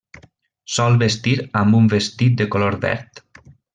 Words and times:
Sol 0.77 0.95
vestir 1.03 1.33
amb 1.61 1.77
un 1.81 1.91
vestit 1.93 2.41
de 2.41 2.49
color 2.57 2.79
verd. 2.87 3.23